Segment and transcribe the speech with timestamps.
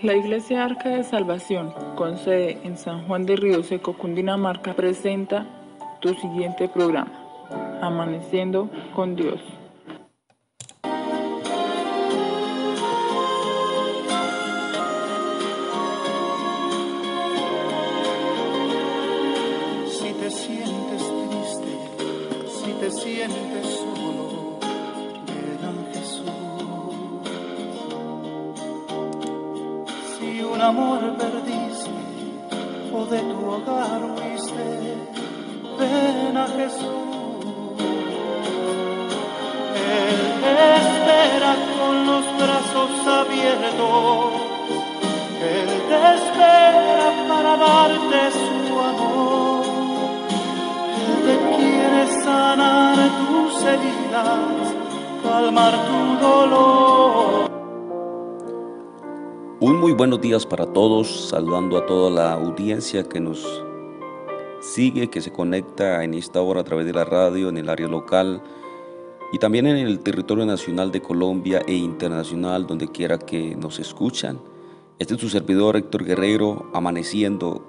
[0.00, 5.44] La Iglesia Arca de Salvación, con sede en San Juan de Río Seco, Cundinamarca, presenta
[6.00, 7.10] tu siguiente programa,
[7.82, 9.40] Amaneciendo con Dios.
[19.88, 21.72] Si te sientes triste,
[22.46, 23.77] si te sientes
[30.58, 31.88] un amor perdiste
[32.92, 34.66] o de tu hogar huiste,
[35.78, 37.78] ven a Jesús.
[40.02, 44.32] Él te espera con los brazos abiertos.
[45.54, 49.62] Él te espera para darte su amor.
[51.04, 54.64] Él te quiere sanar tus heridas,
[55.22, 57.47] calmar tu dolor.
[59.68, 63.46] Un muy buenos días para todos, saludando a toda la audiencia que nos
[64.62, 67.86] sigue, que se conecta en esta hora a través de la radio, en el área
[67.86, 68.42] local
[69.30, 74.40] y también en el territorio nacional de Colombia e internacional, donde quiera que nos escuchan.
[74.98, 77.62] Este es su servidor Héctor Guerrero, amaneciendo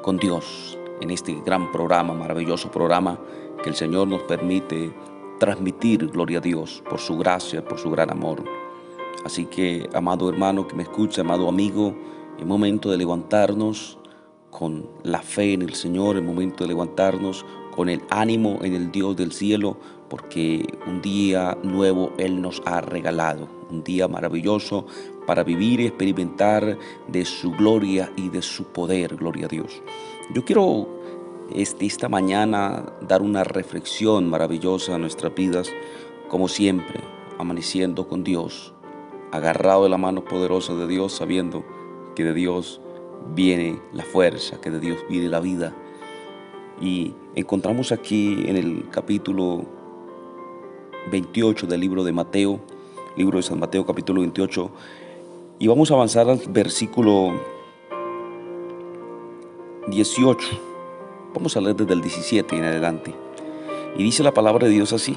[0.00, 3.20] con Dios en este gran programa, maravilloso programa
[3.62, 4.94] que el Señor nos permite
[5.38, 8.63] transmitir, gloria a Dios, por su gracia, por su gran amor.
[9.24, 11.94] Así que, amado hermano que me escucha, amado amigo,
[12.38, 13.98] es momento de levantarnos
[14.50, 17.44] con la fe en el Señor, es momento de levantarnos
[17.74, 22.80] con el ánimo en el Dios del cielo, porque un día nuevo Él nos ha
[22.80, 24.86] regalado, un día maravilloso
[25.26, 26.78] para vivir y experimentar
[27.08, 29.82] de su gloria y de su poder, gloria a Dios.
[30.34, 30.86] Yo quiero
[31.52, 35.72] este, esta mañana dar una reflexión maravillosa a nuestras vidas,
[36.28, 37.00] como siempre,
[37.38, 38.74] amaneciendo con Dios,
[39.34, 41.64] agarrado de la mano poderosa de Dios, sabiendo
[42.14, 42.80] que de Dios
[43.34, 45.74] viene la fuerza, que de Dios viene la vida.
[46.80, 49.64] Y encontramos aquí en el capítulo
[51.10, 52.60] 28 del libro de Mateo,
[53.16, 54.70] libro de San Mateo capítulo 28,
[55.58, 57.32] y vamos a avanzar al versículo
[59.88, 60.46] 18.
[61.34, 63.12] Vamos a leer desde el 17 en adelante.
[63.98, 65.16] Y dice la palabra de Dios así.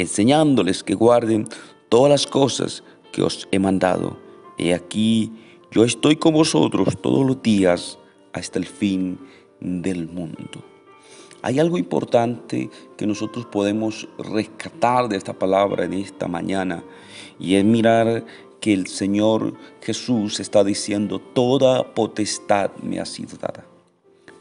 [0.00, 1.46] enseñándoles que guarden
[1.88, 4.18] todas las cosas que os he mandado.
[4.58, 5.32] He aquí,
[5.70, 7.98] yo estoy con vosotros todos los días
[8.32, 9.18] hasta el fin
[9.60, 10.64] del mundo.
[11.42, 12.68] Hay algo importante
[12.98, 16.84] que nosotros podemos rescatar de esta palabra en esta mañana
[17.38, 18.26] y es mirar
[18.60, 23.64] que el Señor Jesús está diciendo, toda potestad me ha sido dada.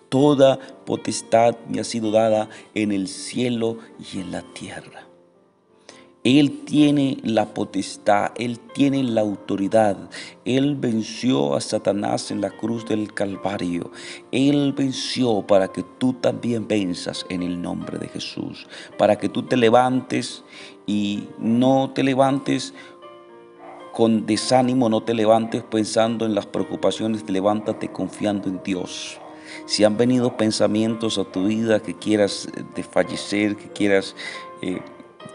[0.10, 3.78] Toda potestad me ha sido dada en el cielo
[4.12, 5.09] y en la tierra.
[6.38, 9.98] Él tiene la potestad, Él tiene la autoridad.
[10.46, 13.90] Él venció a Satanás en la cruz del Calvario.
[14.32, 18.68] Él venció para que tú también venzas en el nombre de Jesús.
[19.00, 20.44] Para que tú te levantes
[20.86, 22.76] y no te levantes
[23.92, 29.20] con desánimo, no te levantes pensando en las preocupaciones, levántate confiando en Dios.
[29.66, 34.16] Si han venido pensamientos a tu vida que quieras eh, desfallecer, que quieras...
[34.62, 34.80] Eh,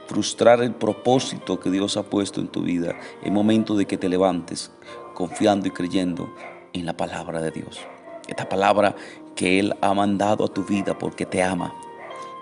[0.06, 4.08] frustrar el propósito que Dios ha puesto en tu vida, es momento de que te
[4.08, 4.70] levantes
[5.14, 6.34] confiando y creyendo
[6.72, 7.80] en la palabra de Dios.
[8.28, 8.96] Esta palabra
[9.34, 11.74] que Él ha mandado a tu vida porque te ama,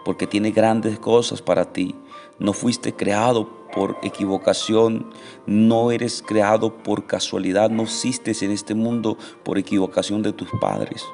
[0.04, 1.94] porque tiene grandes cosas para ti.
[2.38, 5.10] No fuiste creado por equivocación,
[5.46, 11.04] no eres creado por casualidad, no existes en este mundo por equivocación de tus padres.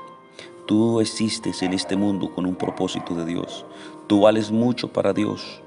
[0.67, 3.65] Tú existes en este mundo con un propósito de Dios.
[4.07, 5.63] Tú vales mucho para Dios.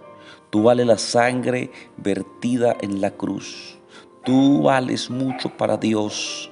[0.52, 3.80] Tú vales la sangre vertida en la cruz.
[4.26, 6.52] Tú vales mucho para Dios.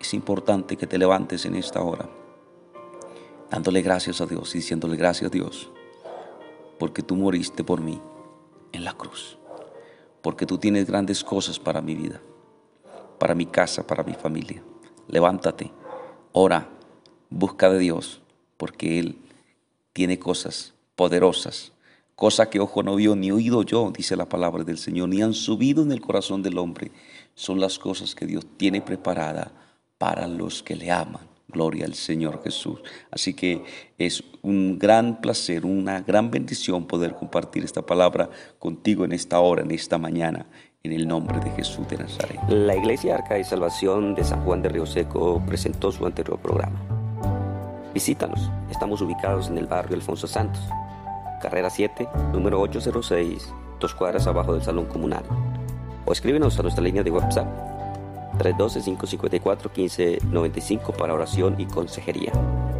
[0.00, 2.08] Es importante que te levantes en esta hora,
[3.50, 5.68] dándole gracias a Dios y diciéndole gracias a Dios,
[6.78, 8.00] porque tú moriste por mí
[8.70, 9.36] en la cruz,
[10.22, 12.20] porque tú tienes grandes cosas para mi vida,
[13.18, 14.62] para mi casa, para mi familia.
[15.08, 15.72] Levántate,
[16.30, 16.68] ora,
[17.30, 18.22] busca de Dios,
[18.56, 19.18] porque Él
[19.92, 21.72] tiene cosas poderosas
[22.16, 25.34] cosa que ojo no vio ni oído yo, dice la palabra del Señor, ni han
[25.34, 26.90] subido en el corazón del hombre,
[27.34, 29.52] son las cosas que Dios tiene preparada
[29.98, 31.28] para los que le aman.
[31.48, 32.80] Gloria al Señor Jesús.
[33.10, 33.62] Así que
[33.98, 38.28] es un gran placer, una gran bendición poder compartir esta palabra
[38.58, 40.46] contigo en esta hora, en esta mañana,
[40.82, 42.40] en el nombre de Jesús de Nazaret.
[42.48, 46.80] La Iglesia Arca de Salvación de San Juan de Río Seco presentó su anterior programa.
[47.94, 50.62] Visítanos, estamos ubicados en el barrio Alfonso Santos,
[51.40, 55.24] carrera 7, número 806, dos cuadras abajo del Salón Comunal.
[56.04, 57.46] O escríbenos a nuestra línea de WhatsApp
[58.38, 62.32] 312-554-1595 para oración y consejería.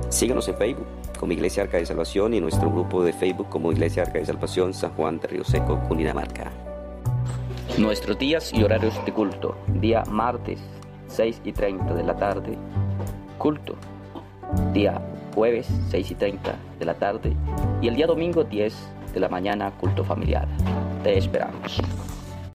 [0.09, 0.87] Síganos en Facebook
[1.19, 4.75] como Iglesia Arca de Salvación y nuestro grupo de Facebook como Iglesia Arca de Salvación
[4.75, 6.53] San Juan de Río Seco, Cundinamarca.
[7.79, 9.57] Nuestros días y horarios de culto.
[9.67, 10.61] Día martes,
[11.09, 12.57] 6 y 30 de la tarde,
[13.39, 13.75] culto.
[14.73, 15.03] Día
[15.37, 17.37] jueves, 6 y 30 de la tarde.
[17.83, 18.75] Y el día domingo, 10
[19.13, 20.49] de la mañana, culto familiar.
[21.05, 21.79] Te esperamos.